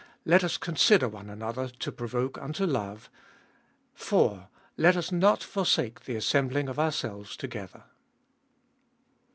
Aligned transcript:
Let 0.25 0.43
us 0.43 0.57
consider 0.57 1.07
one 1.07 1.29
another 1.29 1.67
to 1.69 1.91
provoke 1.91 2.35
unto 2.39 2.65
love. 2.65 3.07
4. 3.93 4.49
Let 4.75 4.97
us 4.97 5.11
not 5.11 5.43
forsake 5.43 6.05
the 6.05 6.15
assembling 6.15 6.67
of 6.69 6.79
ourselves 6.79 7.37
together. 7.37 7.83